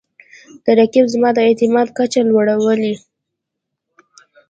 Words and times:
رقیب 0.79 1.05
زما 1.13 1.29
د 1.35 1.39
اعتماد 1.47 1.87
کچه 1.97 2.21
لوړوي 2.29 2.93